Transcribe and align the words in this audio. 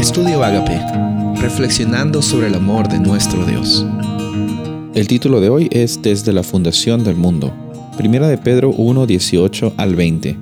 Estudio 0.00 0.42
Agape, 0.42 0.80
reflexionando 1.42 2.22
sobre 2.22 2.46
el 2.46 2.54
amor 2.54 2.88
de 2.88 2.98
nuestro 2.98 3.44
Dios. 3.44 3.84
El 4.94 5.06
título 5.06 5.42
de 5.42 5.50
hoy 5.50 5.68
es 5.70 6.00
Desde 6.00 6.32
la 6.32 6.42
fundación 6.42 7.04
del 7.04 7.16
mundo. 7.16 7.52
Primera 7.98 8.26
de 8.26 8.38
Pedro 8.38 8.70
1, 8.70 9.06
18 9.06 9.74
al 9.76 9.94
20. 9.94 10.38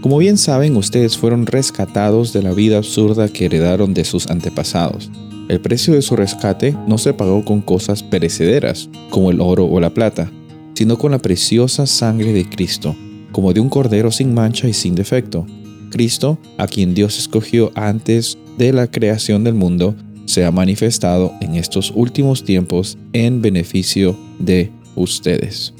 Como 0.00 0.16
bien 0.16 0.38
saben, 0.38 0.76
ustedes 0.76 1.18
fueron 1.18 1.44
rescatados 1.44 2.32
de 2.32 2.42
la 2.42 2.52
vida 2.52 2.78
absurda 2.78 3.28
que 3.28 3.44
heredaron 3.44 3.92
de 3.92 4.06
sus 4.06 4.28
antepasados. 4.28 5.10
El 5.50 5.60
precio 5.60 5.92
de 5.92 6.00
su 6.00 6.16
rescate 6.16 6.74
no 6.88 6.96
se 6.96 7.12
pagó 7.12 7.44
con 7.44 7.60
cosas 7.60 8.02
perecederas, 8.02 8.88
como 9.10 9.30
el 9.30 9.42
oro 9.42 9.66
o 9.66 9.78
la 9.78 9.90
plata, 9.90 10.32
sino 10.72 10.96
con 10.96 11.10
la 11.10 11.18
preciosa 11.18 11.86
sangre 11.86 12.32
de 12.32 12.48
Cristo, 12.48 12.96
como 13.30 13.52
de 13.52 13.60
un 13.60 13.68
cordero 13.68 14.10
sin 14.10 14.32
mancha 14.32 14.66
y 14.68 14.72
sin 14.72 14.94
defecto. 14.94 15.44
Cristo, 15.90 16.38
a 16.56 16.66
quien 16.66 16.94
Dios 16.94 17.18
escogió 17.18 17.72
antes 17.74 18.38
de 18.56 18.72
la 18.72 18.90
creación 18.90 19.44
del 19.44 19.54
mundo 19.54 19.94
se 20.26 20.44
ha 20.44 20.50
manifestado 20.50 21.32
en 21.40 21.54
estos 21.54 21.92
últimos 21.94 22.44
tiempos 22.44 22.98
en 23.12 23.42
beneficio 23.42 24.16
de 24.38 24.70
ustedes. 24.94 25.72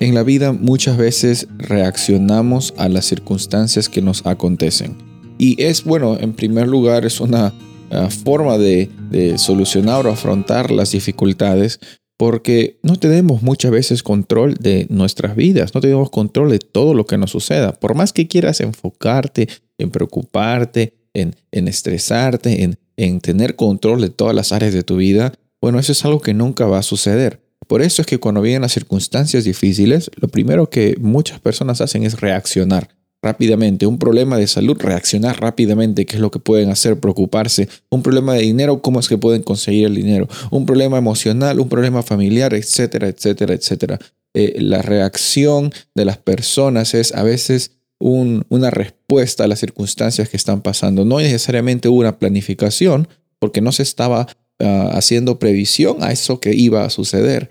En 0.00 0.14
la 0.14 0.22
vida 0.22 0.52
muchas 0.52 0.96
veces 0.96 1.48
reaccionamos 1.56 2.74
a 2.76 2.88
las 2.88 3.06
circunstancias 3.06 3.88
que 3.88 4.02
nos 4.02 4.26
acontecen. 4.26 4.96
Y 5.38 5.62
es 5.62 5.84
bueno, 5.84 6.18
en 6.18 6.32
primer 6.32 6.66
lugar, 6.66 7.06
es 7.06 7.20
una 7.20 7.54
ah, 7.90 8.08
forma 8.10 8.58
de, 8.58 8.90
de 9.10 9.38
solucionar 9.38 10.06
o 10.06 10.10
afrontar 10.10 10.70
las 10.70 10.92
dificultades 10.92 11.78
porque 12.18 12.78
no 12.82 12.96
tenemos 12.96 13.42
muchas 13.42 13.70
veces 13.70 14.02
control 14.02 14.54
de 14.54 14.86
nuestras 14.88 15.36
vidas, 15.36 15.74
no 15.74 15.80
tenemos 15.80 16.10
control 16.10 16.50
de 16.50 16.58
todo 16.58 16.94
lo 16.94 17.04
que 17.04 17.18
nos 17.18 17.30
suceda. 17.30 17.72
Por 17.72 17.94
más 17.94 18.12
que 18.12 18.26
quieras 18.26 18.60
enfocarte 18.60 19.48
en 19.78 19.90
preocuparte, 19.90 20.94
en, 21.20 21.68
estresarte, 21.68 22.62
en, 22.62 22.78
en 22.96 23.20
tener 23.20 23.56
control 23.56 24.00
de 24.00 24.10
todas 24.10 24.34
las 24.34 24.52
áreas 24.52 24.72
de 24.72 24.82
tu 24.82 24.96
vida, 24.96 25.32
bueno, 25.60 25.78
eso 25.78 25.92
es 25.92 26.04
algo 26.04 26.20
que 26.20 26.34
nunca 26.34 26.66
va 26.66 26.78
a 26.78 26.82
suceder. 26.82 27.40
Por 27.66 27.82
eso 27.82 28.02
es 28.02 28.06
que 28.06 28.18
cuando 28.18 28.42
vienen 28.42 28.62
las 28.62 28.72
circunstancias 28.72 29.44
difíciles, 29.44 30.10
lo 30.16 30.28
primero 30.28 30.70
que 30.70 30.96
muchas 31.00 31.40
personas 31.40 31.80
hacen 31.80 32.04
es 32.04 32.20
reaccionar 32.20 32.88
rápidamente. 33.22 33.86
Un 33.86 33.98
problema 33.98 34.36
de 34.38 34.46
salud, 34.46 34.76
reaccionar 34.78 35.40
rápidamente, 35.40 36.06
qué 36.06 36.16
es 36.16 36.20
lo 36.20 36.30
que 36.30 36.38
pueden 36.38 36.70
hacer, 36.70 37.00
preocuparse. 37.00 37.68
Un 37.90 38.02
problema 38.02 38.34
de 38.34 38.42
dinero, 38.42 38.80
cómo 38.82 39.00
es 39.00 39.08
que 39.08 39.18
pueden 39.18 39.42
conseguir 39.42 39.86
el 39.86 39.94
dinero. 39.94 40.28
Un 40.50 40.66
problema 40.66 40.98
emocional, 40.98 41.58
un 41.58 41.68
problema 41.68 42.02
familiar, 42.02 42.54
etcétera, 42.54 43.08
etcétera, 43.08 43.54
etcétera. 43.54 43.98
Eh, 44.34 44.56
la 44.60 44.82
reacción 44.82 45.72
de 45.94 46.04
las 46.04 46.18
personas 46.18 46.94
es 46.94 47.14
a 47.14 47.22
veces 47.22 47.75
una 47.98 48.70
respuesta 48.70 49.44
a 49.44 49.48
las 49.48 49.60
circunstancias 49.60 50.28
que 50.28 50.36
están 50.36 50.60
pasando. 50.60 51.04
No 51.04 51.18
necesariamente 51.18 51.88
una 51.88 52.18
planificación 52.18 53.08
porque 53.38 53.60
no 53.60 53.72
se 53.72 53.82
estaba 53.82 54.26
ah, 54.60 54.90
haciendo 54.92 55.38
previsión 55.38 56.02
a 56.02 56.12
eso 56.12 56.40
que 56.40 56.54
iba 56.54 56.84
a 56.84 56.90
suceder. 56.90 57.48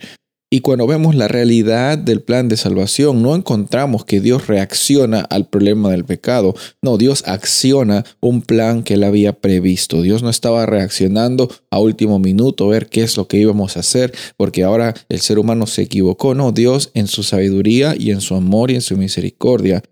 Y 0.52 0.62
cuando 0.62 0.86
vemos 0.86 1.16
la 1.16 1.28
realidad 1.28 1.98
del 1.98 2.22
plan 2.22 2.48
de 2.48 2.56
salvación, 2.56 3.24
no 3.24 3.36
encontramos 3.36 4.06
que 4.06 4.22
Dios 4.22 4.46
reacciona 4.48 5.22
al 5.22 5.48
problema 5.48 5.90
del 5.90 6.06
pecado. 6.06 6.56
No, 6.84 6.98
Dios 6.98 7.24
acciona 7.26 8.06
un 8.22 8.42
plan 8.42 8.84
que 8.84 8.94
él 8.94 9.04
había 9.04 9.34
previsto. 9.34 10.04
Dios 10.04 10.22
no 10.22 10.30
estaba 10.30 10.66
reaccionando 10.68 11.50
a 11.72 11.80
último 11.80 12.20
minuto 12.20 12.68
ver 12.68 12.88
qué 12.88 13.02
es 13.02 13.18
lo 13.18 13.28
que 13.28 13.38
íbamos 13.38 13.76
a 13.76 13.80
hacer, 13.80 14.14
porque 14.38 14.64
ahora 14.64 14.94
el 15.09 15.20
ser 15.20 15.40
humano 15.40 15.66
se 15.66 15.82
equivocó. 15.82 16.36
No, 16.36 16.52
Dios 16.52 16.92
en 16.94 17.08
su 17.08 17.24
sabiduría 17.24 17.96
y 17.98 18.12
en 18.12 18.22
su 18.22 18.36
amor 18.36 18.70
y 18.70 18.76
en 18.76 18.82
su 18.82 18.96
misericordia 18.98 19.84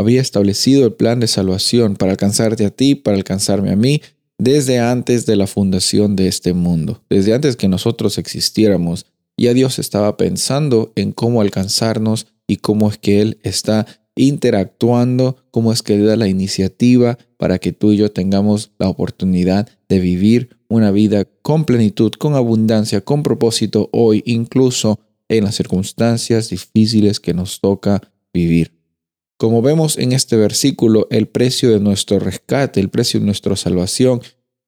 había 0.00 0.20
establecido 0.20 0.86
el 0.86 0.92
plan 0.94 1.20
de 1.20 1.26
salvación 1.26 1.94
para 1.94 2.12
alcanzarte 2.12 2.64
a 2.64 2.70
ti, 2.70 2.94
para 2.94 3.16
alcanzarme 3.16 3.70
a 3.70 3.76
mí, 3.76 4.02
desde 4.38 4.78
antes 4.78 5.26
de 5.26 5.36
la 5.36 5.46
fundación 5.46 6.16
de 6.16 6.26
este 6.26 6.54
mundo, 6.54 7.02
desde 7.10 7.34
antes 7.34 7.56
que 7.56 7.68
nosotros 7.68 8.18
existiéramos. 8.18 9.06
Ya 9.36 9.54
Dios 9.54 9.78
estaba 9.78 10.16
pensando 10.16 10.92
en 10.96 11.12
cómo 11.12 11.40
alcanzarnos 11.40 12.26
y 12.46 12.56
cómo 12.56 12.88
es 12.88 12.98
que 12.98 13.20
Él 13.20 13.38
está 13.42 13.86
interactuando, 14.16 15.36
cómo 15.50 15.72
es 15.72 15.82
que 15.82 15.94
Él 15.94 16.06
da 16.06 16.16
la 16.16 16.28
iniciativa 16.28 17.18
para 17.36 17.58
que 17.58 17.72
tú 17.72 17.92
y 17.92 17.98
yo 17.98 18.10
tengamos 18.10 18.72
la 18.78 18.88
oportunidad 18.88 19.68
de 19.88 20.00
vivir 20.00 20.56
una 20.68 20.90
vida 20.90 21.26
con 21.42 21.64
plenitud, 21.64 22.12
con 22.12 22.34
abundancia, 22.34 23.02
con 23.02 23.22
propósito 23.22 23.88
hoy, 23.92 24.22
incluso 24.24 25.00
en 25.28 25.44
las 25.44 25.54
circunstancias 25.54 26.48
difíciles 26.50 27.20
que 27.20 27.34
nos 27.34 27.60
toca 27.60 28.00
vivir. 28.32 28.79
Como 29.40 29.62
vemos 29.62 29.96
en 29.96 30.12
este 30.12 30.36
versículo, 30.36 31.08
el 31.10 31.26
precio 31.26 31.70
de 31.70 31.80
nuestro 31.80 32.18
rescate, 32.18 32.78
el 32.78 32.90
precio 32.90 33.20
de 33.20 33.24
nuestra 33.24 33.56
salvación 33.56 34.20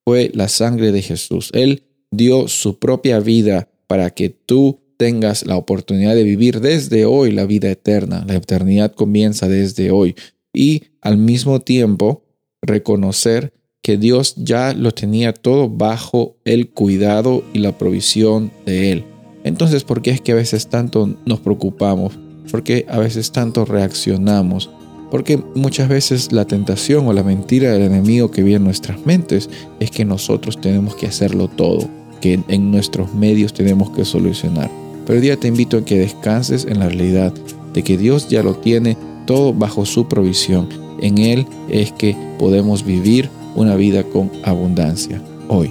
fue 0.02 0.30
la 0.32 0.48
sangre 0.48 0.92
de 0.92 1.02
Jesús. 1.02 1.50
Él 1.52 1.82
dio 2.10 2.48
su 2.48 2.78
propia 2.78 3.20
vida 3.20 3.68
para 3.86 4.08
que 4.08 4.30
tú 4.30 4.80
tengas 4.96 5.44
la 5.44 5.58
oportunidad 5.58 6.14
de 6.14 6.22
vivir 6.22 6.62
desde 6.62 7.04
hoy 7.04 7.32
la 7.32 7.44
vida 7.44 7.70
eterna. 7.70 8.24
La 8.26 8.36
eternidad 8.36 8.94
comienza 8.94 9.46
desde 9.46 9.90
hoy. 9.90 10.16
Y 10.54 10.84
al 11.02 11.18
mismo 11.18 11.60
tiempo 11.60 12.24
reconocer 12.62 13.52
que 13.82 13.98
Dios 13.98 14.36
ya 14.38 14.72
lo 14.72 14.92
tenía 14.92 15.34
todo 15.34 15.68
bajo 15.68 16.38
el 16.46 16.70
cuidado 16.70 17.44
y 17.52 17.58
la 17.58 17.76
provisión 17.76 18.50
de 18.64 18.92
Él. 18.92 19.04
Entonces, 19.44 19.84
¿por 19.84 20.00
qué 20.00 20.12
es 20.12 20.22
que 20.22 20.32
a 20.32 20.36
veces 20.36 20.68
tanto 20.68 21.14
nos 21.26 21.40
preocupamos? 21.40 22.18
¿Por 22.52 22.62
qué 22.62 22.84
a 22.90 22.98
veces 22.98 23.32
tanto 23.32 23.64
reaccionamos? 23.64 24.68
Porque 25.10 25.42
muchas 25.54 25.88
veces 25.88 26.32
la 26.32 26.44
tentación 26.44 27.06
o 27.06 27.14
la 27.14 27.22
mentira 27.22 27.72
del 27.72 27.80
enemigo 27.80 28.30
que 28.30 28.42
viene 28.42 28.58
en 28.58 28.64
nuestras 28.64 29.06
mentes 29.06 29.48
es 29.80 29.90
que 29.90 30.04
nosotros 30.04 30.60
tenemos 30.60 30.94
que 30.94 31.06
hacerlo 31.06 31.48
todo, 31.48 31.88
que 32.20 32.40
en 32.48 32.70
nuestros 32.70 33.14
medios 33.14 33.54
tenemos 33.54 33.90
que 33.92 34.04
solucionar. 34.04 34.70
Pero 35.06 35.16
hoy 35.16 35.22
día 35.22 35.38
te 35.38 35.48
invito 35.48 35.78
a 35.78 35.84
que 35.86 35.98
descanses 35.98 36.66
en 36.66 36.78
la 36.78 36.90
realidad 36.90 37.32
de 37.72 37.82
que 37.82 37.96
Dios 37.96 38.28
ya 38.28 38.42
lo 38.42 38.54
tiene 38.54 38.98
todo 39.26 39.54
bajo 39.54 39.86
su 39.86 40.06
provisión. 40.06 40.68
En 41.00 41.16
Él 41.16 41.46
es 41.70 41.90
que 41.92 42.14
podemos 42.38 42.84
vivir 42.84 43.30
una 43.56 43.76
vida 43.76 44.02
con 44.04 44.30
abundancia. 44.44 45.22
Hoy. 45.48 45.70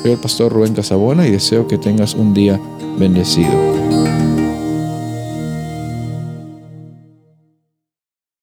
Soy 0.00 0.12
el 0.12 0.18
pastor 0.18 0.50
Rubén 0.50 0.72
Casabona 0.72 1.28
y 1.28 1.30
deseo 1.30 1.68
que 1.68 1.76
tengas 1.76 2.14
un 2.14 2.32
día 2.32 2.58
bendecido. 2.98 4.01